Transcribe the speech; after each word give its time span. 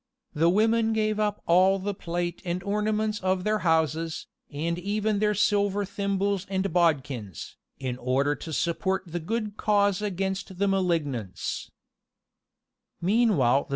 The 0.33 0.49
women 0.49 0.93
gave 0.93 1.19
up 1.19 1.43
all 1.45 1.77
the 1.77 1.93
plate 1.93 2.41
and 2.43 2.63
ornaments 2.63 3.19
of 3.19 3.43
their 3.43 3.59
houses, 3.59 4.25
and 4.49 4.79
even 4.79 5.19
their 5.19 5.35
silver 5.35 5.85
thimbles 5.85 6.47
and 6.49 6.73
bodkins, 6.73 7.55
"in 7.77 7.97
order 7.99 8.33
to 8.33 8.51
support 8.51 9.03
the 9.05 9.19
good 9.19 9.57
cause 9.57 10.01
against 10.01 10.57
the 10.57 10.67
malignants." 10.67 11.69